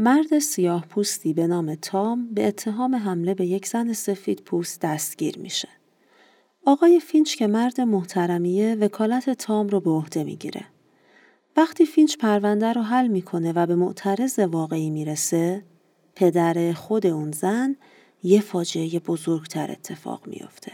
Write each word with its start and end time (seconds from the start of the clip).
مرد 0.00 0.38
سیاه 0.38 0.86
پوستی 0.86 1.32
به 1.32 1.46
نام 1.46 1.74
تام 1.74 2.34
به 2.34 2.48
اتهام 2.48 2.94
حمله 2.94 3.34
به 3.34 3.46
یک 3.46 3.66
زن 3.66 3.92
سفید 3.92 4.42
پوست 4.42 4.80
دستگیر 4.80 5.38
میشه. 5.38 5.68
آقای 6.66 7.00
فینچ 7.00 7.34
که 7.34 7.46
مرد 7.46 7.80
محترمیه 7.80 8.74
وکالت 8.74 9.30
تام 9.30 9.68
رو 9.68 9.80
به 9.80 9.90
عهده 9.90 10.24
می‌گیره. 10.24 10.64
وقتی 11.56 11.86
فینچ 11.86 12.16
پرونده 12.16 12.72
رو 12.72 12.82
حل 12.82 13.06
می‌کنه 13.06 13.52
و 13.52 13.66
به 13.66 13.74
متعرض 13.74 14.38
واقعی 14.38 14.90
می‌رسه، 14.90 15.64
پدر 16.14 16.72
خود 16.72 17.06
اون 17.06 17.32
زن 17.32 17.76
یه 18.22 18.40
فاجعه 18.40 18.98
بزرگتر 18.98 19.70
اتفاق 19.70 20.26
میافته. 20.26 20.72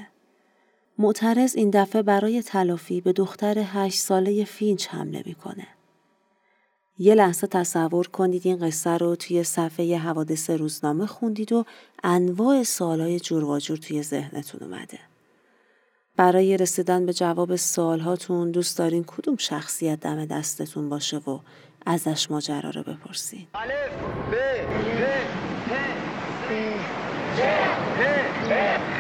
متعرض 0.99 1.57
این 1.57 1.71
دفعه 1.71 2.03
برای 2.03 2.43
تلافی 2.43 3.01
به 3.01 3.13
دختر 3.13 3.59
هشت 3.59 3.99
ساله 3.99 4.45
فینچ 4.45 4.89
حمله 4.89 5.23
می‌کنه. 5.27 5.67
یه 6.99 7.15
لحظه 7.15 7.47
تصور 7.47 8.09
کنید 8.09 8.43
این 8.45 8.67
قصه 8.67 8.91
رو 8.91 9.17
توی 9.17 9.45
صفحه 9.45 9.99
حوادث 9.99 10.51
روزنامه 10.51 11.07
خوندید 11.07 11.53
و 11.53 11.65
انواع 12.05 12.63
سوالای 12.63 13.21
جور 13.21 13.45
و 13.45 13.59
جور 13.59 13.77
توی 13.77 14.03
ذهنتون 14.03 14.61
اومده. 14.63 14.99
برای 16.17 16.57
رسیدن 16.57 17.07
به 17.07 17.13
جواب 17.13 17.57
سوالهاتون 17.57 18.51
دوست 18.51 18.79
دارین 18.79 19.05
کدوم 19.07 19.37
شخصیت 19.37 20.01
دم 20.01 20.25
دستتون 20.25 20.89
باشه 20.89 21.17
و 21.17 21.39
ازش 21.87 22.31
ماجرا 22.31 22.71
رو 22.71 22.83
بپرسین. 22.83 23.47
الف 23.55 23.73
ب 24.31 24.35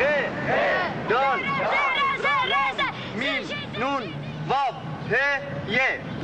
یه 0.00 0.23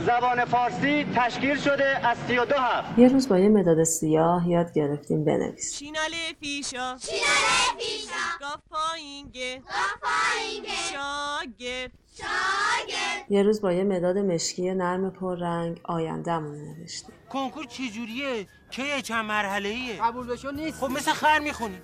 زبان 0.06 0.44
فارسی 0.44 1.06
تشکیل 1.16 1.56
شده 1.56 2.08
از 2.08 2.18
سی 2.28 2.38
و 2.38 2.44
دو 2.44 2.54
هفت. 2.54 2.98
یه 2.98 3.08
روز 3.08 3.28
با 3.28 3.38
یه 3.38 3.48
مداد 3.48 3.84
سیاه 3.84 4.48
یاد 4.48 4.72
گرفتیم 4.74 5.24
بنویس 5.24 5.74
شیناله 5.78 6.32
پیشا. 6.40 6.96
شیناله 6.98 7.78
پیشا. 7.78 8.10
گافاینگه 8.40 9.62
گافاینگه 9.62 10.68
شاگرد 10.68 11.90
شاگرد 12.18 13.30
یه 13.30 13.42
روز 13.42 13.60
با 13.60 13.72
یه 13.72 13.84
مداد 13.84 14.18
مشکی 14.18 14.74
نرم 14.74 15.10
پررنگ 15.10 15.80
آیندهمون 15.84 16.58
نوشتیم. 16.58 17.14
کنکور 17.28 17.64
چجوریه؟ 17.64 18.46
که 18.70 19.02
چند 19.02 19.24
مرحله 19.24 19.68
ایه؟ 19.68 20.02
قبول 20.02 20.26
بشو 20.26 20.50
نیست؟ 20.50 20.80
خب 20.80 20.90
مثل 20.90 21.12
خر 21.12 21.38
می‌خونی. 21.38 21.78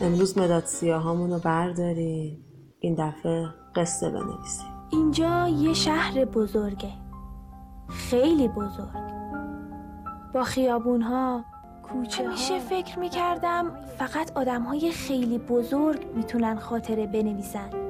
امروز 0.00 0.38
مداد 0.38 0.64
سیاهامون 0.64 1.30
رو 1.30 1.38
برداریم. 1.38 2.44
این 2.80 2.94
دفعه 2.94 3.46
قصه 3.76 4.10
بنویسیم. 4.10 4.68
اینجا 4.90 5.48
یه 5.48 5.74
شهر 5.74 6.24
بزرگه. 6.24 6.90
خیلی 7.88 8.48
بزرگ. 8.48 9.08
با 10.34 10.42
خیابون 10.42 11.02
ها 11.02 11.44
کوچه 11.82 12.24
همیشه 12.24 12.58
فکر 12.58 12.98
می‌کردم 12.98 13.70
فقط 13.98 14.32
آدم 14.36 14.62
های 14.62 14.92
خیلی 14.92 15.38
بزرگ 15.38 16.06
می‌تونن 16.16 16.58
خاطره 16.58 17.06
بنویسن. 17.06 17.87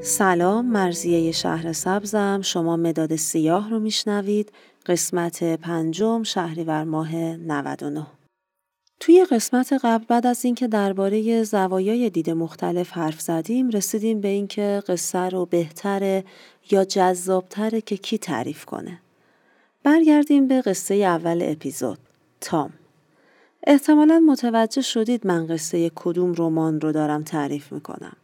سلام 0.00 0.66
مرزیه 0.66 1.32
شهر 1.32 1.72
سبزم. 1.72 2.40
شما 2.42 2.76
مداد 2.76 3.16
سیاه 3.16 3.70
رو 3.70 3.78
میشنوید. 3.78 4.52
قسمت 4.86 5.44
پنجم 5.44 6.22
شهریور 6.22 6.84
ماه 6.84 7.16
99 7.16 8.06
توی 9.00 9.24
قسمت 9.24 9.72
قبل 9.72 10.04
بعد 10.08 10.26
از 10.26 10.44
اینکه 10.44 10.68
درباره 10.68 11.42
زوایای 11.42 12.10
دید 12.10 12.30
مختلف 12.30 12.92
حرف 12.92 13.20
زدیم 13.20 13.70
رسیدیم 13.70 14.20
به 14.20 14.28
اینکه 14.28 14.82
قصه 14.88 15.18
رو 15.18 15.46
بهتره 15.46 16.24
یا 16.70 16.84
جذابتره 16.84 17.80
که 17.80 17.96
کی 17.96 18.18
تعریف 18.18 18.64
کنه. 18.64 19.00
برگردیم 19.82 20.48
به 20.48 20.60
قصه 20.60 20.94
اول 20.94 21.42
اپیزود. 21.42 21.98
تام. 22.40 22.72
احتمالا 23.66 24.18
متوجه 24.18 24.82
شدید 24.82 25.26
من 25.26 25.46
قصه 25.46 25.90
کدوم 25.94 26.34
رمان 26.38 26.80
رو 26.80 26.92
دارم 26.92 27.22
تعریف 27.22 27.72
می‌کنم. 27.72 28.16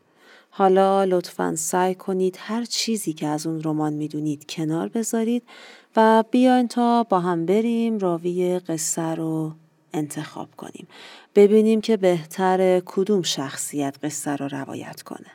حالا 0.56 1.04
لطفا 1.04 1.54
سعی 1.56 1.94
کنید 1.94 2.38
هر 2.40 2.64
چیزی 2.64 3.12
که 3.12 3.26
از 3.26 3.46
اون 3.46 3.62
رمان 3.62 3.92
می‌دونید 3.92 4.46
کنار 4.50 4.88
بذارید 4.88 5.42
و 5.96 6.24
بیاین 6.30 6.68
تا 6.68 7.02
با 7.02 7.20
هم 7.20 7.46
بریم 7.46 7.98
راوی 7.98 8.58
قصه 8.58 9.02
رو 9.02 9.52
انتخاب 9.94 10.48
کنیم. 10.56 10.86
ببینیم 11.34 11.80
که 11.80 11.96
بهتر 11.96 12.80
کدوم 12.80 13.22
شخصیت 13.22 13.96
قصه 14.02 14.36
رو 14.36 14.48
روایت 14.48 15.02
کنه. 15.02 15.30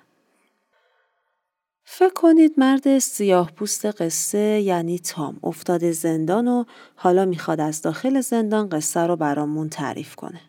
فکر 1.83 2.13
کنید 2.13 2.53
مرد 2.57 2.99
سیاه 2.99 3.51
پوست 3.51 3.85
قصه 3.85 4.39
یعنی 4.39 4.99
تام 4.99 5.39
افتاده 5.43 5.91
زندان 5.91 6.47
و 6.47 6.63
حالا 6.95 7.25
می‌خواد 7.25 7.61
از 7.61 7.81
داخل 7.81 8.21
زندان 8.21 8.69
قصه 8.69 8.99
رو 8.99 9.15
برامون 9.15 9.69
تعریف 9.69 10.15
کنه. 10.15 10.41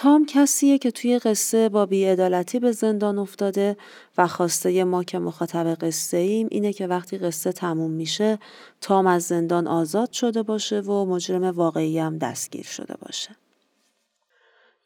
تام 0.00 0.26
کسیه 0.26 0.78
که 0.78 0.90
توی 0.90 1.18
قصه 1.18 1.68
با 1.68 1.86
بیعدالتی 1.86 2.58
به 2.58 2.72
زندان 2.72 3.18
افتاده 3.18 3.76
و 4.18 4.26
خواسته 4.26 4.84
ما 4.84 5.04
که 5.04 5.18
مخاطب 5.18 5.74
قصه 5.74 6.16
ایم 6.16 6.48
اینه 6.50 6.72
که 6.72 6.86
وقتی 6.86 7.18
قصه 7.18 7.52
تموم 7.52 7.90
میشه 7.90 8.38
تام 8.80 9.06
از 9.06 9.22
زندان 9.22 9.66
آزاد 9.66 10.12
شده 10.12 10.42
باشه 10.42 10.80
و 10.80 11.04
مجرم 11.04 11.44
واقعی 11.44 11.98
هم 11.98 12.18
دستگیر 12.18 12.64
شده 12.64 12.94
باشه. 13.06 13.30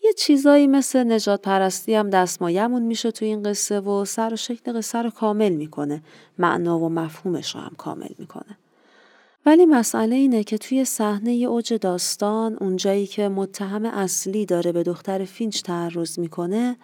یه 0.04 0.12
چیزایی 0.12 0.66
مثل 0.66 1.12
نجات 1.12 1.42
پرستی 1.42 1.94
هم 1.94 2.10
دستمایمون 2.10 2.82
میشه 2.82 3.10
توی 3.10 3.28
این 3.28 3.42
قصه 3.42 3.80
و 3.80 4.04
سر 4.04 4.32
و 4.32 4.36
شکل 4.36 4.72
قصه 4.72 5.02
رو 5.02 5.10
کامل 5.10 5.52
می‌کنه 5.52 6.02
معنا 6.38 6.78
و 6.78 6.88
مفهومش 6.88 7.54
رو 7.54 7.60
هم 7.60 7.74
کامل 7.78 8.10
می‌کنه. 8.18 8.58
ولی 9.47 9.66
مسئله 9.66 10.16
اینه 10.16 10.44
که 10.44 10.58
توی 10.58 10.84
صحنه 10.84 11.30
اوج 11.30 11.75
داستان 11.75 12.56
اونجایی 12.60 13.06
که 13.06 13.28
متهم 13.28 13.84
اصلی 13.84 14.47
داره 14.47 14.72
به 14.72 14.82
دختر 14.82 15.25
فینچ 15.25 15.62
تعرض 15.62 16.19
می‌کنه 16.19 16.76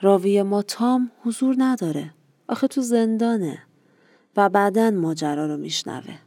راوی 0.00 0.42
ما 0.42 0.62
تام 0.62 1.10
حضور 1.24 1.54
نداره. 1.58 2.14
آخه 2.48 2.66
تو 2.66 2.80
زندانه 2.80 3.62
و 4.36 4.48
بعدا 4.48 4.90
ماجرا 4.90 5.46
رو 5.46 5.56
میشنوه. 5.56 6.18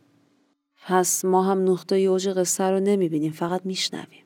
پس 0.85 1.25
ما 1.25 1.43
هم 1.43 1.69
نقطه 1.69 1.95
اوج 1.95 2.29
قصه 2.29 2.63
رو 2.63 2.79
نمی‌بینیم 2.79 3.31
فقط 3.31 3.65
میشنویم. 3.65 4.23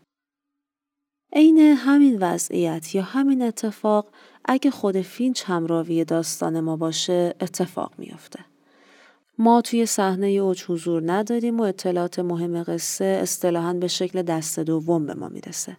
عین 1.33 1.57
همین 1.57 2.17
وضعیت 2.21 2.95
یا 2.95 3.01
همین 3.01 3.41
اتفاق 3.41 4.09
اگه 4.45 4.71
خود 4.71 5.01
فینچ 5.01 5.43
هم 5.45 5.67
راوی 5.67 6.05
داستان 6.05 6.59
ما 6.59 6.75
باشه 6.75 7.35
اتفاق 7.41 7.93
میافته. 7.97 8.39
ما 9.39 9.61
توی 9.61 9.85
صحنه 9.85 10.27
اوج 10.27 10.63
حضور 10.63 11.11
نداریم 11.11 11.59
و 11.59 11.63
اطلاعات 11.63 12.19
مهم 12.19 12.63
قصه 12.63 13.05
اصطلاحا 13.05 13.73
به 13.73 13.87
شکل 13.87 14.21
دست 14.21 14.59
دوم 14.59 15.05
به 15.05 15.13
ما 15.13 15.27
می‌رسه. 15.27 15.77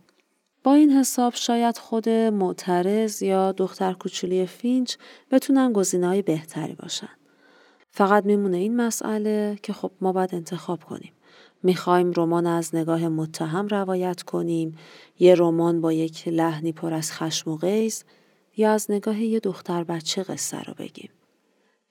با 0.64 0.74
این 0.74 0.90
حساب 0.90 1.34
شاید 1.34 1.78
خود 1.78 2.08
معترض 2.08 3.22
یا 3.22 3.52
دختر 3.52 3.92
کوچولی 3.92 4.46
فینچ 4.46 4.96
بتونن 5.30 5.72
گزینه 5.72 6.06
های 6.06 6.22
بهتری 6.22 6.74
باشن. 6.74 7.08
فقط 7.90 8.24
میمونه 8.26 8.56
این 8.56 8.76
مسئله 8.76 9.58
که 9.62 9.72
خب 9.72 9.90
ما 10.00 10.12
باید 10.12 10.34
انتخاب 10.34 10.84
کنیم. 10.84 11.12
می‌خوایم 11.62 12.12
رمان 12.16 12.46
از 12.46 12.74
نگاه 12.74 13.08
متهم 13.08 13.68
روایت 13.68 14.22
کنیم، 14.22 14.76
یه 15.18 15.34
رمان 15.34 15.80
با 15.80 15.92
یک 15.92 16.28
لحنی 16.28 16.72
پر 16.72 16.94
از 16.94 17.12
خشم 17.12 17.50
و 17.50 17.56
غیز 17.56 18.04
یا 18.56 18.72
از 18.72 18.90
نگاه 18.90 19.22
یه 19.22 19.40
دختر 19.40 19.84
بچه 19.84 20.22
قصه 20.22 20.62
رو 20.62 20.74
بگیم. 20.78 21.10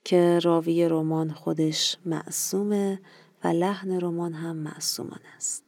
که 0.08 0.38
راوی 0.38 0.88
رمان 0.88 1.30
خودش 1.30 1.96
معصومه 2.06 3.00
و 3.44 3.48
لحن 3.48 4.00
رمان 4.00 4.32
هم 4.32 4.56
معصومان 4.56 5.20
است. 5.36 5.64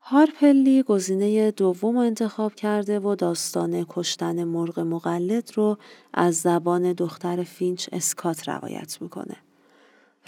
هارپر 0.00 0.55
لی 0.55 0.82
گزینه 0.82 1.50
دوم 1.50 1.96
انتخاب 1.96 2.54
کرده 2.54 2.98
و 2.98 3.14
داستان 3.14 3.86
کشتن 3.88 4.44
مرغ 4.44 4.80
مقلد 4.80 5.50
رو 5.54 5.78
از 6.14 6.36
زبان 6.36 6.92
دختر 6.92 7.42
فینچ 7.42 7.88
اسکات 7.92 8.48
روایت 8.48 8.98
می‌کنه. 9.00 9.36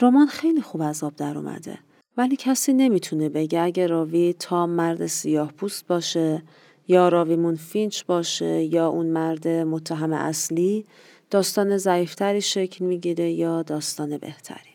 رمان 0.01 0.27
خیلی 0.27 0.63
خوب 0.63 0.83
از 0.83 1.05
آب 1.05 1.17
در 1.17 1.39
اومده 1.39 1.79
ولی 2.17 2.37
کسی 2.37 2.73
نمی‌تونه 2.73 3.29
بگه 3.29 3.61
اگه 3.61 3.87
راوی 3.87 4.33
تام 4.39 4.67
مرد 4.67 5.07
سیاه 5.07 5.53
پوست 5.53 5.87
باشه 5.87 6.43
یا 6.89 7.09
راویمون 7.09 7.55
فینچ 7.55 8.05
باشه 8.05 8.63
یا 8.63 8.89
اون 8.89 9.07
مرد 9.07 9.49
متهم 9.49 10.13
اصلی 10.13 10.87
داستان 11.31 11.77
ضعیفتری 11.77 12.41
شکل 12.41 12.85
می‌گیره 12.85 13.33
یا 13.33 13.63
داستان 13.63 14.19
بهتری. 14.19 14.71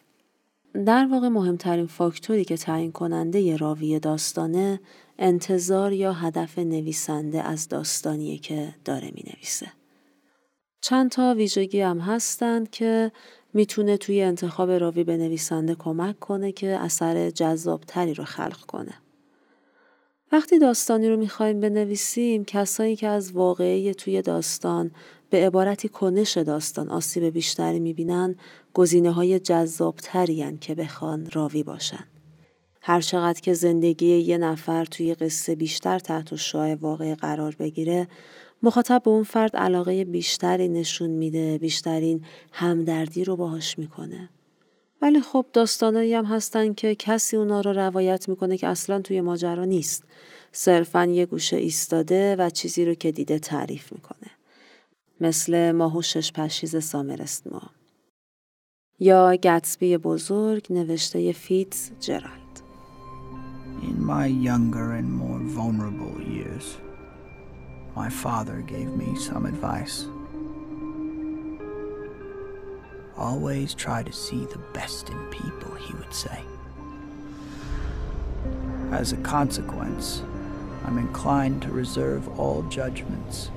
در 0.86 1.08
واقع 1.12 1.28
مهمترین 1.28 1.88
فاکتوری 1.88 2.46
که 2.46 2.58
تعیین 2.58 2.92
کننده 2.92 3.42
ی 3.42 3.58
راوی 3.58 4.00
داستانه 4.00 4.80
انتظار 5.20 5.94
یا 5.94 6.14
هدف 6.14 6.60
نویسنده 6.60 7.44
از 7.44 7.68
داستانیه 7.68 8.38
که 8.38 8.76
داره 8.86 9.12
می 9.16 9.24
نویسه. 9.34 9.68
چند 10.82 11.12
تا 11.12 11.34
ویژگی 11.38 11.82
هم 11.82 12.00
هستند 12.00 12.70
که 12.70 13.12
می‌تونه 13.54 13.98
توی 13.98 14.22
انتخاب 14.22 14.72
راوی 14.72 15.04
به 15.04 15.18
نویسنده 15.18 15.76
کمک 15.76 16.20
کنه 16.20 16.52
که 16.52 16.68
اثر 16.68 17.30
جذابتری 17.30 18.14
رو 18.14 18.24
خلق 18.24 18.66
کنه. 18.66 18.94
وقتی 20.32 20.60
داستانی 20.60 21.10
رو 21.10 21.18
می‌خوایم 21.18 21.60
بنویسیم 21.60 22.46
کسایی 22.46 22.96
که 22.96 23.08
از 23.08 23.32
واقعی 23.32 23.94
توی 23.94 24.22
داستان 24.22 24.92
به 25.32 25.46
عبارتی 25.46 25.90
کنش 25.90 26.38
داستان 26.38 26.90
آسیب 26.90 27.24
بیشتری 27.24 27.80
می‌بینن 27.80 28.36
گزینه 28.74 29.12
های 29.12 29.40
جذابتری 29.40 30.58
که 30.58 30.76
بخوان 30.76 31.30
راوی 31.34 31.64
باشن. 31.64 32.04
هر 32.82 33.02
چقدر 33.02 33.42
که 33.42 33.54
زندگی 33.54 34.18
یه 34.18 34.38
نفر 34.38 34.86
توی 34.86 35.14
قصه 35.14 35.56
بیشتر 35.56 36.00
تحت 36.00 36.36
شعاع 36.36 36.76
واقع 36.76 37.16
قرار 37.16 37.56
بگیره 37.60 38.08
مخاطب 38.64 39.02
به 39.06 39.12
اون 39.12 39.24
فرد 39.24 39.56
علاقه 39.56 40.06
بیشتری 40.06 40.68
نشون 40.68 41.10
میده 41.10 41.58
بیشترین 41.58 42.26
همدردی 42.52 43.24
رو 43.24 43.36
باهاش 43.36 43.80
می‌کنه. 43.80 44.30
ولی 45.02 45.22
خب 45.22 45.46
داستانایی 45.54 46.14
هم 46.14 46.26
هستن 46.26 46.74
که 46.74 46.96
کسی 46.96 47.38
اونا 47.38 47.62
رو 47.62 47.74
روایت 47.74 48.30
می‌کنه 48.30 48.58
که 48.58 48.68
اصلا 48.68 49.02
توی 49.02 49.22
ماجرا 49.22 49.66
نیست. 49.66 50.04
صرفا 50.52 51.06
یه 51.06 51.26
گوشه 51.26 51.58
ایستاده 51.58 52.36
و 52.36 52.50
چیزی 52.50 52.86
رو 52.86 52.94
که 52.94 53.12
دیده 53.12 53.40
تعریف 53.40 53.94
می‌کنه. 53.94 54.32
مثل 55.21 55.73
ماه 55.73 55.97
و 55.97 56.03
شش 56.03 56.33
پشیز 56.33 56.85
سامرست 56.85 57.47
ما 57.47 57.63
یا 58.99 59.37
گتسبی 59.37 59.97
بزرگ 59.97 60.67
نوشته 60.71 61.33
فیتز 61.33 61.91
جرالد 62.01 62.47
In 63.83 64.03
my 64.03 64.27
younger 64.27 64.93
and 64.99 65.13
more 65.13 65.39
vulnerable 65.61 66.17
years, 66.37 66.79
my 67.95 68.09
father 68.09 68.59
gave 68.75 68.91
me 69.03 69.15
some 69.17 69.45
advice. 69.47 69.97
Always 73.17 73.75
try 73.75 74.03
to 74.03 74.13
see 74.13 74.43
the 74.47 74.63
best 74.79 75.09
in 75.09 75.19
people, 75.39 75.75
he 75.85 75.93
would 75.95 76.15
say. 76.25 76.41
As 78.93 79.13
a 79.13 79.17
consequence, 79.37 80.23
I'm 80.85 80.99
inclined 80.99 81.63
to 81.63 81.71
reserve 81.71 82.23
all 82.39 82.63
judgments. 82.63 83.51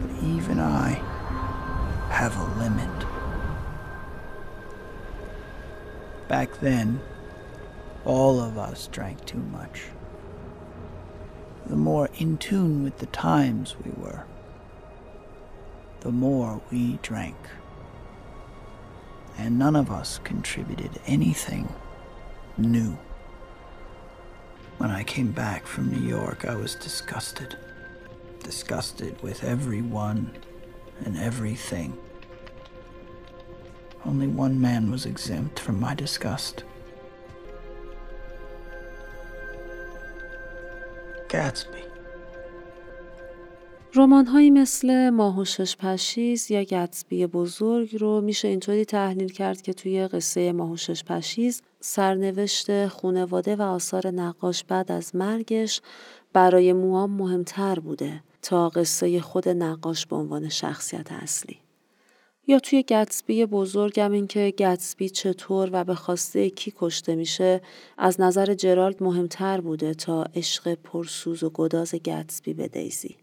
but 0.00 0.24
even 0.24 0.58
I 0.58 1.00
have 2.10 2.36
a 2.36 2.58
limit. 2.58 3.06
Back 6.28 6.60
then, 6.60 7.00
all 8.04 8.40
of 8.40 8.56
us 8.56 8.86
drank 8.88 9.24
too 9.24 9.38
much. 9.38 9.84
The 11.66 11.76
more 11.76 12.08
in 12.18 12.38
tune 12.38 12.82
with 12.82 12.98
the 12.98 13.06
times 13.06 13.76
we 13.84 13.92
were, 13.92 14.24
the 16.00 16.10
more 16.10 16.60
we 16.70 16.98
drank. 17.02 17.36
And 19.36 19.58
none 19.58 19.76
of 19.76 19.90
us 19.90 20.18
contributed 20.24 20.98
anything 21.06 21.68
new. 22.56 22.98
When 24.78 24.90
I 24.90 25.02
came 25.02 25.32
back 25.32 25.66
from 25.66 25.92
New 25.92 26.08
York, 26.08 26.44
I 26.44 26.54
was 26.54 26.74
disgusted. 26.74 27.56
Disgusted 28.50 29.14
with 29.22 29.44
everyone 29.44 30.22
and 31.04 31.14
everything. 31.30 31.90
Only 34.04 34.26
one 34.44 34.56
man 34.60 34.90
was 34.90 35.06
exempt 35.06 35.56
from 35.64 35.76
my 35.78 35.94
disgust. 35.94 36.64
Gatsby. 41.28 41.84
رمان 43.94 44.26
هایی 44.26 44.50
مثل 44.50 45.10
ماه 45.10 45.38
و 45.38 45.44
شش 45.44 45.76
پشیز 45.76 46.50
یا 46.50 46.62
گتسبی 46.62 47.26
بزرگ 47.26 47.96
رو 48.00 48.20
میشه 48.20 48.48
اینطوری 48.48 48.84
تحلیل 48.84 49.32
کرد 49.32 49.62
که 49.62 49.72
توی 49.72 50.08
قصه 50.08 50.52
ماه 50.52 50.70
و 50.70 50.76
شش 50.76 51.04
پشیز 51.04 51.62
سرنوشت 51.80 52.86
خونواده 52.86 53.56
و 53.56 53.62
آثار 53.62 54.06
نقاش 54.06 54.64
بعد 54.64 54.92
از 54.92 55.16
مرگش 55.16 55.80
برای 56.32 56.72
موام 56.72 57.10
مهمتر 57.10 57.80
بوده 57.80 58.22
تا 58.42 58.68
قصه 58.68 59.20
خود 59.20 59.48
نقاش 59.48 60.06
به 60.06 60.16
عنوان 60.16 60.48
شخصیت 60.48 61.12
اصلی. 61.12 61.58
یا 62.46 62.58
توی 62.58 62.82
گتسبی 62.82 63.46
بزرگم 63.46 64.12
این 64.12 64.26
که 64.26 64.54
گتسبی 64.58 65.08
چطور 65.08 65.68
و 65.72 65.84
به 65.84 65.94
خواسته 65.94 66.50
کی 66.50 66.72
کشته 66.76 67.14
میشه 67.14 67.60
از 67.98 68.20
نظر 68.20 68.54
جرالد 68.54 69.02
مهمتر 69.02 69.60
بوده 69.60 69.94
تا 69.94 70.22
عشق 70.22 70.74
پرسوز 70.74 71.42
و 71.42 71.50
گداز 71.50 71.94
گتسبی 71.94 72.54
به 72.54 72.68
دیزی. 72.68 73.16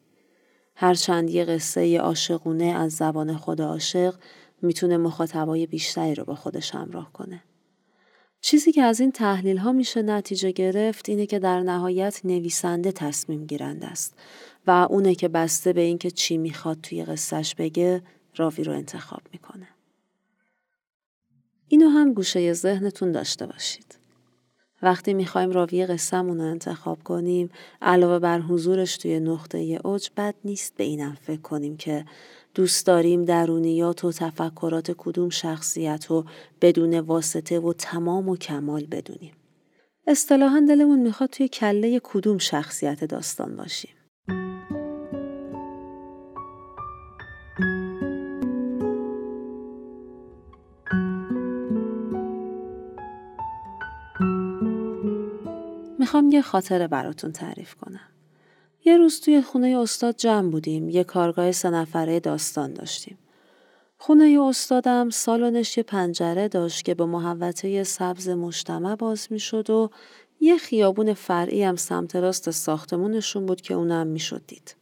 هرچند 0.75 1.29
یه 1.29 1.45
قصه 1.45 1.97
عاشقونه 1.97 2.65
از 2.65 2.91
زبان 2.93 3.37
خود 3.37 3.61
عاشق 3.61 4.15
می‌تونه 4.61 4.97
مخاطبای 4.97 5.65
بیشتری 5.65 6.15
رو 6.15 6.23
با 6.23 6.35
خودش 6.35 6.75
همراه 6.75 7.13
کنه. 7.13 7.43
چیزی 8.41 8.71
که 8.71 8.81
از 8.81 8.99
این 8.99 9.11
تحلیل 9.11 9.57
ها 9.57 9.71
میشه 9.71 10.01
نتیجه 10.01 10.51
گرفت 10.51 11.09
اینه 11.09 11.25
که 11.25 11.39
در 11.39 11.61
نهایت 11.61 12.21
نویسنده 12.23 12.91
تصمیم 12.91 13.45
گیرنده 13.45 13.87
است 13.87 14.13
و 14.67 14.87
اونه 14.89 15.15
که 15.15 15.27
بسته 15.27 15.73
به 15.73 15.81
اینکه 15.81 16.11
چی 16.11 16.37
می‌خواد 16.37 16.81
توی 16.81 17.05
قصهش 17.05 17.55
بگه 17.55 18.01
راوی 18.35 18.63
رو 18.63 18.73
انتخاب 18.73 19.21
می‌کنه. 19.33 19.67
اینو 21.67 21.89
هم 21.89 22.13
گوشه 22.13 22.53
ذهنتون 22.53 23.11
داشته 23.11 23.45
باشید. 23.45 23.97
وقتی 24.81 25.13
می‌خوایم 25.13 25.51
راوی 25.51 25.85
قصهمون 25.85 26.37
رو 26.37 26.43
انتخاب 26.43 27.03
کنیم 27.03 27.49
علاوه 27.81 28.19
بر 28.19 28.39
حضورش 28.39 28.97
توی 28.97 29.19
نقطه 29.19 29.79
اوج 29.83 30.09
بد 30.17 30.35
نیست 30.43 30.75
به 30.75 30.83
اینم 30.83 31.17
فکر 31.21 31.41
کنیم 31.41 31.77
که 31.77 32.05
دوست 32.57 32.85
داریم 32.85 33.25
درونیات 33.25 34.05
و 34.05 34.11
تفکرات 34.11 34.91
کدوم 34.97 35.29
شخصیت 35.29 36.11
و 36.11 36.25
بدون 36.61 36.99
واسطه 36.99 37.59
و 37.59 37.73
تمام 37.73 38.29
و 38.29 38.37
کمال 38.37 38.85
بدونیم. 38.85 39.33
اصطلاحا 40.07 40.65
دلمون 40.69 40.99
می‌خواد 40.99 41.29
توی 41.29 41.47
کله 41.47 42.01
کدوم 42.03 42.37
شخصیت 42.37 43.03
داستان 43.03 43.55
باشیم. 43.55 43.91
می‌خوام 55.99 56.31
یه 56.31 56.41
خاطره 56.41 56.87
براتون 56.87 57.31
تعریف 57.31 57.75
کنم. 57.75 58.16
یه 58.87 58.97
روز 58.97 59.19
توی 59.19 59.41
خونه 59.41 59.77
استاد 59.79 60.15
جمع 60.15 60.51
بودیم. 60.51 60.89
یه 60.89 61.03
کارگاه 61.03 61.51
سه 61.51 61.69
نفره 61.69 62.19
داستان 62.19 62.73
داشتیم. 62.73 63.17
خونه 63.97 64.39
استادم 64.41 65.09
سالنش 65.09 65.77
یه 65.77 65.83
پنجره 65.83 66.47
داشت 66.47 66.85
که 66.85 66.93
به 66.93 67.05
محوطه 67.05 67.83
سبز 67.83 68.29
مجتمع 68.29 68.95
باز 68.95 69.27
می‌شد 69.29 69.69
و 69.69 69.89
یه 70.39 70.57
خیابون 70.57 71.13
فرعی 71.13 71.63
هم 71.63 71.75
سمت 71.75 72.15
راست 72.15 72.51
ساختمونشون 72.51 73.45
بود 73.45 73.61
که 73.61 73.73
اونم 73.73 74.07
می‌شد 74.07 74.41
دید. 74.47 74.75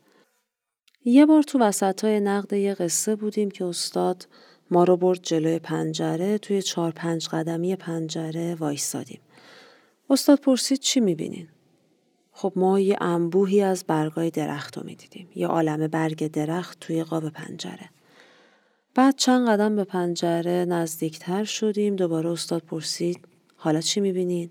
یه 1.05 1.25
بار 1.25 1.43
تو 1.43 1.59
وسط 1.59 2.03
های 2.03 2.19
نقد 2.19 2.53
یه 2.53 2.73
قصه 2.73 3.15
بودیم 3.15 3.51
که 3.51 3.65
استاد 3.65 4.27
ما 4.71 4.83
رو 4.83 4.97
برد 4.97 5.19
جلوی 5.23 5.59
پنجره 5.59 6.37
توی 6.37 6.61
چهار 6.61 6.91
پنج 6.91 7.27
قدمی 7.27 7.75
پنجره 7.75 8.55
وایستادیم. 8.55 9.21
استاد 10.09 10.39
پرسید 10.39 10.79
چی 10.79 10.99
می‌بینین؟ 10.99 11.47
خب 12.37 12.53
ما 12.55 12.79
یه 12.79 12.97
انبوهی 13.01 13.61
از 13.61 13.83
برگای 13.87 14.29
درخت 14.29 14.77
رو 14.77 14.83
می‌دیدیم. 14.85 15.27
یه 15.35 15.47
عالم 15.47 15.87
برگ 15.87 16.31
درخت 16.31 16.79
توی 16.79 17.03
قاب 17.03 17.29
پنجره. 17.29 17.89
بعد 18.95 19.15
چند 19.15 19.49
قدم 19.49 19.75
به 19.75 19.83
پنجره 19.83 20.65
نزدیکتر 20.65 21.43
شدیم. 21.43 21.95
دوباره 21.95 22.29
استاد 22.29 22.61
پرسید 22.61 23.27
حالا 23.55 23.81
چی 23.81 23.99
می‌بینین؟ 23.99 24.49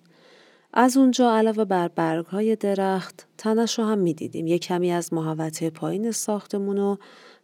از 0.72 0.96
اونجا 0.96 1.36
علاوه 1.36 1.64
بر 1.64 1.88
برگهای 1.88 2.56
درخت 2.56 3.26
تنش 3.38 3.78
رو 3.78 3.84
هم 3.84 3.98
می‌دیدیم. 3.98 4.46
یه 4.46 4.58
کمی 4.58 4.92
از 4.92 5.12
محوطه 5.12 5.70
پایین 5.70 6.10
ساختمون 6.10 6.78
و 6.78 6.96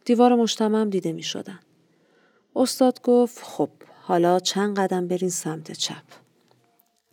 دیوار 0.05 0.35
مجتمع 0.35 0.85
دیده 0.85 1.11
می‌شدن. 1.11 1.59
استاد 2.55 3.01
گفت 3.01 3.39
خب 3.43 3.69
حالا 4.01 4.39
چند 4.39 4.79
قدم 4.79 5.07
برین 5.07 5.29
سمت 5.29 5.71
چپ. 5.71 6.03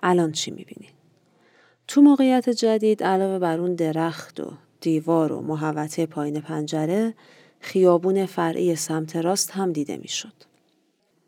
الان 0.02 0.32
چی 0.32 0.50
می‌بینید؟ 0.50 0.97
تو 1.88 2.02
موقعیت 2.02 2.50
جدید 2.50 3.02
علاوه 3.02 3.38
بر 3.38 3.60
اون 3.60 3.74
درخت 3.74 4.40
و 4.40 4.52
دیوار 4.80 5.32
و 5.32 5.40
محوطه 5.40 6.06
پایین 6.06 6.40
پنجره 6.40 7.14
خیابون 7.60 8.26
فرعی 8.26 8.76
سمت 8.76 9.16
راست 9.16 9.50
هم 9.50 9.72
دیده 9.72 9.96
می‌شد. 9.96 10.32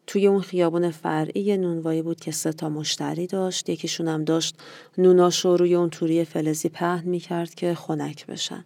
توی 0.06 0.26
اون 0.26 0.40
خیابون 0.40 0.90
فرعی 0.90 1.56
نونوایی 1.56 2.02
بود 2.02 2.20
که 2.20 2.30
سه 2.30 2.52
تا 2.52 2.68
مشتری 2.68 3.26
داشت 3.26 3.68
یکیشون 3.68 4.08
هم 4.08 4.24
داشت 4.24 4.56
نوناشو 4.98 5.56
روی 5.56 5.74
اون 5.74 5.90
توری 5.90 6.24
فلزی 6.24 6.68
پهن 6.68 7.08
می‌کرد 7.08 7.54
که 7.54 7.74
خنک 7.74 8.26
بشن. 8.26 8.64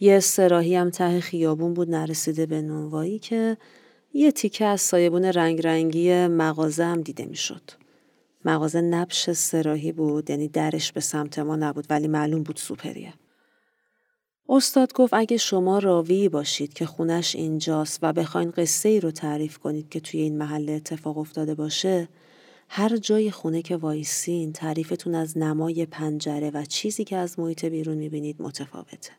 یه 0.00 0.20
سراحی 0.20 0.76
هم 0.76 0.90
ته 0.90 1.20
خیابون 1.20 1.74
بود 1.74 1.90
نرسیده 1.90 2.46
به 2.46 2.62
نونوایی 2.62 3.18
که 3.18 3.56
یه 4.14 4.32
تیکه 4.32 4.64
از 4.64 4.80
سایبون 4.80 5.24
رنگ 5.24 5.66
رنگی 5.66 6.26
مغازه 6.26 6.84
هم 6.84 7.00
دیده 7.00 7.24
می‌شد. 7.24 7.81
مغازه 8.44 8.80
نبش 8.80 9.30
سراحی 9.30 9.92
بود 9.92 10.30
یعنی 10.30 10.48
درش 10.48 10.92
به 10.92 11.00
سمت 11.00 11.38
ما 11.38 11.56
نبود 11.56 11.86
ولی 11.90 12.08
معلوم 12.08 12.42
بود 12.42 12.56
سوپریه. 12.56 13.14
استاد 14.48 14.92
گفت 14.92 15.14
اگه 15.14 15.36
شما 15.36 15.78
راوی 15.78 16.28
باشید 16.28 16.72
که 16.72 16.86
خونش 16.86 17.36
اینجاست 17.36 17.98
و 18.02 18.12
بخواین 18.12 18.50
قصه 18.50 18.88
ای 18.88 19.00
رو 19.00 19.10
تعریف 19.10 19.58
کنید 19.58 19.88
که 19.88 20.00
توی 20.00 20.20
این 20.20 20.38
محله 20.38 20.72
اتفاق 20.72 21.18
افتاده 21.18 21.54
باشه 21.54 22.08
هر 22.68 22.96
جای 22.96 23.30
خونه 23.30 23.62
که 23.62 23.76
وایسین 23.76 24.52
تعریفتون 24.52 25.14
از 25.14 25.38
نمای 25.38 25.86
پنجره 25.86 26.50
و 26.50 26.64
چیزی 26.64 27.04
که 27.04 27.16
از 27.16 27.38
محیط 27.38 27.64
بیرون 27.64 27.96
می‌بینید 27.96 28.42
متفاوته. 28.42 29.12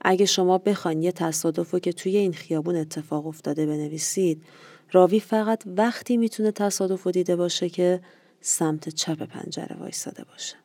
اگه 0.00 0.26
شما 0.26 0.58
بخواین 0.58 1.02
یه 1.02 1.12
تصادف 1.12 1.74
که 1.74 1.92
توی 1.92 2.16
این 2.16 2.32
خیابون 2.32 2.76
اتفاق 2.76 3.26
افتاده 3.26 3.66
بنویسید 3.66 4.42
راوی 4.92 5.20
فقط 5.20 5.62
وقتی 5.66 6.16
می‌تونه 6.16 6.50
تصادف 6.50 7.02
رو 7.02 7.10
دیده 7.10 7.36
باشه 7.36 7.68
که 7.68 8.00
سمت 8.42 8.88
چپ 8.88 9.22
پنجره 9.22 9.76
وایساده 9.80 10.24
باشه. 10.24 10.56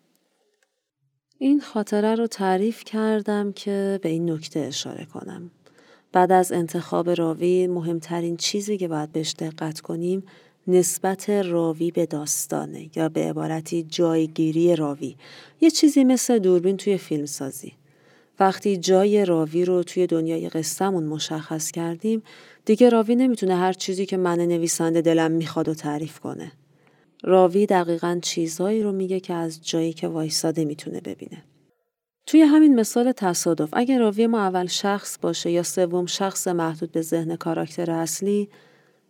این 1.38 1.60
خاطره 1.60 2.16
رو 2.16 2.28
تعریف 2.28 2.84
کردم 2.84 3.52
که 3.52 4.00
به 4.02 4.10
این 4.10 4.32
نکته 4.32 4.60
اشاره 4.60 5.06
کنم. 5.06 5.52
بعد 6.12 6.32
از 6.32 6.52
انتخاب 6.52 7.10
راوی 7.10 7.68
مهمترین 7.68 8.38
چیزی 8.38 8.78
که 8.78 8.88
باید 8.88 9.12
بهش 9.12 9.36
دقت 9.40 9.80
کنیم 9.80 10.24
نسبت 10.68 11.30
راوی 11.30 11.92
به 11.92 12.06
داستانه 12.06 12.90
یا 12.96 13.10
به 13.10 13.30
عبارتی 13.30 13.84
جایگیری 13.84 14.76
راوی 14.76 15.16
یه 15.62 15.72
چیزی 15.72 16.04
مثل 16.04 16.40
دوربین 16.40 16.78
توی 16.78 16.98
فیلم 16.98 17.26
سازی 17.26 17.74
وقتی 18.40 18.78
جای 18.78 19.26
راوی 19.26 19.66
رو 19.66 19.84
توی 19.84 20.08
دنیای 20.08 20.50
قصهمون 20.50 21.04
مشخص 21.04 21.72
کردیم 21.72 22.24
دیگه 22.66 22.90
راوی 22.90 23.16
نمی‌تونه 23.16 23.56
هر 23.56 23.74
چیزی 23.74 24.06
که 24.06 24.18
من 24.18 24.40
نویسنده 24.40 25.02
دلم 25.02 25.32
می‌خواد 25.32 25.70
و 25.70 25.74
تعریف 25.74 26.20
کنه 26.20 26.52
راوی 27.24 27.66
دقیقا 27.66 28.20
چیزهایی 28.22 28.84
رو 28.84 28.92
میگه 28.92 29.20
که 29.20 29.34
از 29.34 29.68
جایی 29.68 29.94
که 29.94 30.08
وایساده 30.08 30.66
می‌تونه 30.66 31.02
ببینه. 31.02 31.44
توی 32.26 32.42
همین 32.42 32.80
مثال 32.80 33.12
تصادف 33.12 33.70
اگر 33.74 34.00
راوی 34.00 34.28
ما 34.28 34.40
اول 34.40 34.66
شخص 34.66 35.18
باشه 35.22 35.52
یا 35.52 35.64
سوم 35.64 36.06
شخص 36.06 36.48
محدود 36.48 36.92
به 36.92 37.02
ذهن 37.02 37.36
کاراکتر 37.36 37.92
اصلی 37.92 38.50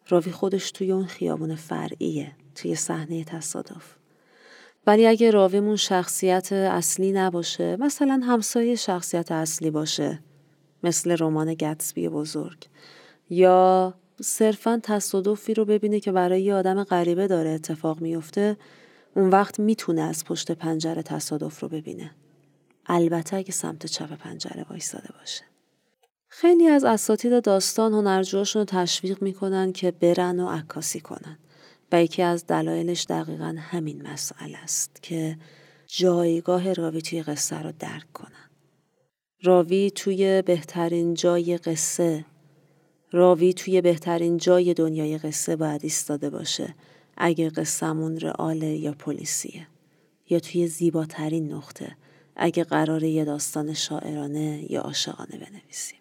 راوی 0.10 0.32
خودش 0.32 0.72
توی 0.72 0.92
اون 0.92 1.06
خیابون 1.06 1.56
فرعیه 1.56 2.32
توی 2.56 2.76
صحنه 2.76 3.24
تصادف. 3.24 3.98
ولی 4.88 5.08
اگه 5.08 5.32
راویمون 5.32 5.76
شخصیت 5.76 6.54
اصلی 6.54 7.12
نباشه 7.12 7.78
مثلا 7.80 8.22
همسایه 8.24 8.76
شخصیت 8.76 9.32
اصلی 9.32 9.72
باشه 9.72 10.20
مثل 10.84 11.16
رمان 11.20 11.54
گتسبی 11.54 12.10
بزرگ 12.10 12.58
یا 13.30 13.94
صرفا 14.22 14.80
تصادفی 14.84 15.54
رو 15.54 15.66
ببینه 15.66 16.00
که 16.00 16.12
برای 16.12 16.42
یه 16.42 16.56
آدم 16.56 16.84
غریبه 16.84 17.28
داره 17.28 17.50
اتفاق 17.50 18.02
میفته 18.02 18.58
اون 19.16 19.30
وقت 19.30 19.60
می‌تونه 19.60 20.02
از 20.02 20.26
پشت 20.26 20.52
پنجره 20.52 21.04
تصادف 21.04 21.60
رو 21.60 21.70
ببینه. 21.70 22.12
البته 22.86 23.38
اگه 23.38 23.52
سمت 23.52 23.86
چپ 23.86 24.14
پنجره 24.14 24.66
وایستاده 24.70 25.10
باشه. 25.20 25.44
خیلی 26.28 26.68
از 26.68 26.84
اساتید 26.84 27.44
داستان 27.44 27.94
هنرجوهاشون 27.94 28.60
رو 28.60 28.66
تشویق 28.66 29.22
می‌کنن 29.22 29.72
که 29.72 29.92
برن 29.92 30.40
و 30.40 30.50
عکاسی 30.50 31.00
کنن. 31.00 31.40
و 31.92 32.04
یکی 32.04 32.22
از 32.22 32.48
دلایلش 32.48 33.06
دقیقا 33.10 33.56
همین 33.60 34.08
مسئله 34.08 34.58
است 34.58 35.04
که 35.04 35.38
جایگاه 35.88 36.74
راوی 36.74 37.02
توی 37.02 37.24
قصه 37.24 37.62
رو 37.62 37.72
درک 37.80 38.14
کنن. 38.14 38.50
راوی 39.44 39.92
توی 39.96 40.42
بهترین 40.42 41.14
جای 41.14 41.58
قصه 41.58 42.26
راوی 43.12 43.54
توی 43.54 43.82
بهترین 43.82 44.38
جای 44.38 44.74
دنیای 44.74 45.18
قصه 45.18 45.56
باید 45.56 45.84
ایستاده 45.84 46.30
باشه 46.30 46.76
اگه 47.18 47.50
قصهمون 47.50 48.18
رئاله 48.20 48.68
یا 48.68 48.92
پلیسیه 48.92 49.68
یا 50.30 50.40
توی 50.40 50.68
زیباترین 50.68 51.54
نقطه 51.54 51.96
اگه 52.36 52.64
قراره 52.64 53.10
یه 53.10 53.26
داستان 53.26 53.74
شاعرانه 53.74 54.66
یا 54.70 54.82
عاشقانه 54.82 55.38
بنویسیم. 55.38 56.00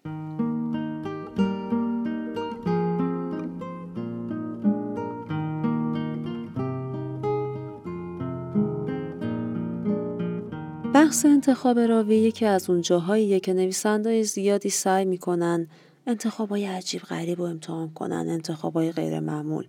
بحث 10.95 11.27
انتخاب 11.27 11.79
راوی 11.79 12.17
یکی 12.17 12.45
از 12.45 12.71
اون 12.71 12.81
جاهاییه 12.81 13.41
که 13.41 13.53
نویسندهای 13.53 14.25
زیادی 14.25 14.71
سعی 14.71 15.05
می‌کنن 15.05 15.69
انتخابای 16.07 16.67
عجیب 16.67 17.03
غریب 17.03 17.41
و 17.41 17.43
امتحان 17.43 17.91
کنن 17.91 18.27
انتخابای 18.29 18.93
غیر 18.93 19.21
معمول 19.21 19.67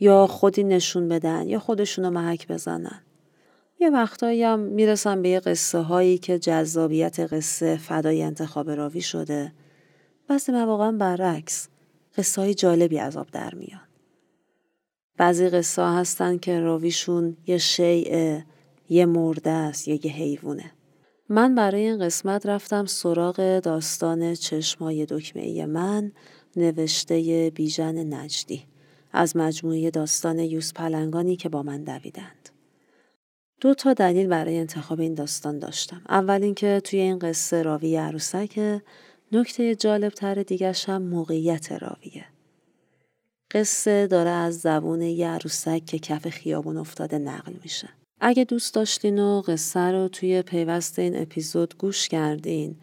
یا 0.00 0.26
خودی 0.26 0.64
نشون 0.64 1.08
بدن 1.08 1.48
یا 1.48 1.58
خودشونو 1.58 2.10
محک 2.10 2.48
بزنن. 2.48 3.02
یه 3.80 3.90
وقتایی 3.90 4.42
هم 4.42 4.58
می‌رسن 4.58 5.22
به 5.22 5.28
یه 5.28 5.40
قصه 5.40 5.78
هایی 5.78 6.18
که 6.18 6.38
جذابیت 6.38 7.20
قصه 7.20 7.76
فدای 7.76 8.22
انتخاب 8.22 8.70
راوی 8.70 9.00
شده. 9.00 9.52
بعضی 10.28 10.52
مواقع 10.52 10.90
برعکس 10.90 11.68
قصه 12.16 12.42
های 12.42 12.54
جالبی 12.54 12.98
از 12.98 13.16
آب 13.16 13.30
در 13.30 13.54
میان. 13.54 13.80
بعضی 15.16 15.48
قصه 15.48 15.82
هستن 15.82 16.38
که 16.38 16.60
راویشون 16.60 17.36
یه 17.46 17.58
شیعه 17.58 18.44
یه 18.88 19.06
مرده 19.06 19.50
است 19.50 19.88
یا 19.88 19.94
یه 19.94 20.12
حیوونه 20.12 20.72
من 21.28 21.54
برای 21.54 21.80
این 21.80 22.04
قسمت 22.04 22.46
رفتم 22.46 22.86
سراغ 22.86 23.58
داستان 23.58 24.34
چشمای 24.34 25.06
دکمه 25.06 25.66
من 25.66 26.12
نوشته 26.56 27.52
بیژن 27.54 28.14
نجدی 28.14 28.62
از 29.12 29.36
مجموعه 29.36 29.90
داستان 29.90 30.38
یوز 30.38 30.72
پلنگانی 30.72 31.36
که 31.36 31.48
با 31.48 31.62
من 31.62 31.84
دویدند. 31.84 32.48
دو 33.60 33.74
تا 33.74 33.94
دلیل 33.94 34.26
برای 34.26 34.58
انتخاب 34.58 35.00
این 35.00 35.14
داستان 35.14 35.58
داشتم. 35.58 36.02
اول 36.08 36.42
اینکه 36.42 36.80
توی 36.84 37.00
این 37.00 37.18
قصه 37.18 37.62
راوی 37.62 37.96
عروسک 37.96 38.80
نکته 39.32 39.74
جالب 39.74 40.12
تر 40.12 40.34
دیگرش 40.34 40.88
هم 40.88 41.02
موقعیت 41.02 41.72
راویه. 41.72 42.24
قصه 43.50 44.06
داره 44.06 44.30
از 44.30 44.58
زبون 44.58 45.02
یه 45.02 45.28
عروسک 45.28 45.84
که 45.86 45.98
کف 45.98 46.28
خیابون 46.28 46.76
افتاده 46.76 47.18
نقل 47.18 47.52
میشه. 47.62 47.88
اگه 48.20 48.44
دوست 48.44 48.74
داشتین 48.74 49.18
و 49.18 49.40
قصه 49.40 49.80
رو 49.80 50.08
توی 50.08 50.42
پیوست 50.42 50.98
این 50.98 51.22
اپیزود 51.22 51.78
گوش 51.78 52.08
کردین 52.08 52.76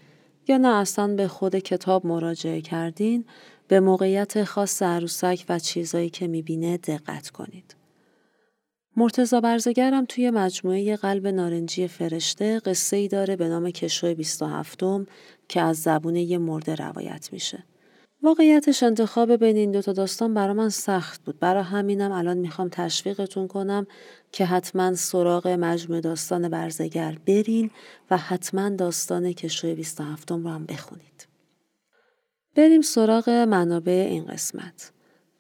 یا 0.48 0.58
نه 0.58 0.68
اصلا 0.68 1.16
به 1.16 1.28
خود 1.28 1.56
کتاب 1.56 2.06
مراجعه 2.06 2.62
کردین 2.62 3.26
به 3.68 3.80
موقعیت 3.80 4.44
خاص 4.44 4.82
عروسک 4.82 5.46
و 5.50 5.60
چیزایی 5.60 6.10
که 6.10 6.28
می‌بینه 6.28 6.78
دقت 6.78 7.30
کنید. 7.30 7.76
مرتزا 8.98 9.42
برزگرم 9.42 10.06
توی 10.06 10.30
مجموعه 10.30 10.96
قلب 10.96 11.28
نارنجی 11.28 11.88
فرشته 11.88 12.60
قصه 12.60 12.98
ای 12.98 13.08
داره 13.08 13.36
به 13.36 13.48
نام 13.48 13.72
کشوی 13.72 14.16
27 14.16 14.84
که 15.50 15.62
از 15.62 15.78
زبون 15.78 16.16
یه 16.16 16.38
مرده 16.38 16.76
روایت 16.76 17.30
میشه. 17.32 17.64
واقعیتش 18.24 18.84
انتخاب 18.84 19.36
بین 19.36 19.58
این 19.58 19.72
دوتا 19.72 19.94
داستان 19.94 20.34
برا 20.34 20.54
من 20.54 20.70
سخت 20.70 21.24
بود. 21.24 21.40
برا 21.40 21.64
همینم 21.64 22.12
الان 22.12 22.38
می‌خوام 22.38 22.70
تشویقتون 22.72 23.48
کنم 23.48 23.88
که 24.32 24.46
حتما 24.46 24.94
سراغ 24.94 25.48
مجموع 25.48 26.00
داستان 26.00 26.50
برزگر 26.50 27.18
برین 27.28 27.72
و 28.12 28.18
حتما 28.18 28.70
داستان 28.70 29.34
کشوی 29.34 29.76
27 29.76 30.32
رو 30.32 30.50
هم 30.50 30.66
بخونید. 30.66 31.28
بریم 32.56 32.82
سراغ 32.82 33.30
منابع 33.30 34.08
این 34.10 34.26
قسمت. 34.26 34.92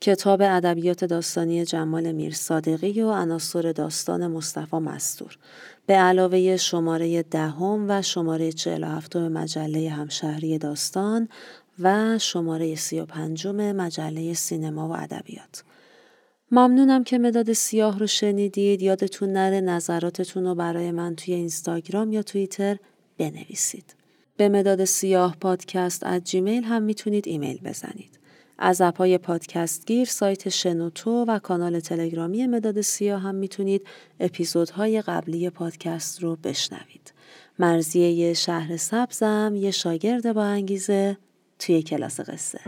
کتاب 0.03 0.41
ادبیات 0.41 1.05
داستانی 1.05 1.65
جمال 1.65 2.11
میر 2.11 2.33
صادقی 2.33 3.01
و 3.01 3.11
عناصر 3.11 3.71
داستان 3.71 4.27
مصطفی 4.27 4.77
مستور 4.77 5.37
به 5.85 5.93
علاوه 5.93 6.57
شماره 6.57 7.23
دهم 7.23 7.85
و 7.89 8.01
شماره 8.01 8.51
47 8.51 9.15
مجله 9.15 9.89
همشهری 9.89 10.57
داستان 10.57 11.29
و 11.79 12.19
شماره 12.19 12.75
35 12.75 13.47
مجله 13.47 14.33
سینما 14.33 14.89
و 14.89 14.91
ادبیات. 14.91 15.63
ممنونم 16.51 17.03
که 17.03 17.17
مداد 17.17 17.53
سیاه 17.53 17.99
رو 17.99 18.07
شنیدید. 18.07 18.81
یادتون 18.81 19.33
نره 19.33 19.61
نظراتتون 19.61 20.43
رو 20.43 20.55
برای 20.55 20.91
من 20.91 21.15
توی 21.15 21.33
اینستاگرام 21.33 22.11
یا 22.11 22.23
توییتر 22.23 22.77
بنویسید. 23.17 23.95
به 24.37 24.49
مداد 24.49 24.85
سیاه 24.85 25.37
پادکست 25.41 26.03
از 26.05 26.23
جیمیل 26.23 26.63
هم 26.63 26.81
می‌تونید 26.83 27.27
ایمیل 27.27 27.59
بزنید. 27.63 28.19
از 28.57 28.81
اپای 28.81 29.17
پادکست 29.17 29.87
گیر 29.87 30.07
سایت 30.07 30.49
شنوتو 30.49 31.25
و 31.27 31.39
کانال 31.39 31.79
تلگرامی 31.79 32.47
مداد 32.47 32.81
سیاه 32.81 33.21
هم 33.21 33.35
می‌تونید 33.35 33.87
اپیزودهای 34.19 35.01
قبلی 35.01 35.49
پادکست 35.49 36.23
رو 36.23 36.35
بشنوید. 36.35 37.13
مرزیه 37.59 38.33
شهر 38.33 38.77
سبزم 38.77 39.53
یه 39.55 39.71
شاگرد 39.71 40.33
با 40.33 40.43
انگیزه. 40.43 41.17
توی 41.59 41.83
کلاس 41.83 42.19
قصه. 42.19 42.59